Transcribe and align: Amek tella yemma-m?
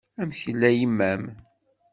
Amek 0.21 0.39
tella 0.45 0.69
yemma-m? 0.71 1.23